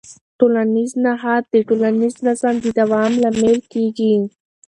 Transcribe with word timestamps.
ټولنیز 0.39 0.91
نهاد 1.05 1.43
د 1.53 1.55
ټولنیز 1.67 2.13
نظم 2.27 2.55
د 2.63 2.65
دوام 2.79 3.11
لامل 3.23 3.57
کېږي. 3.73 4.13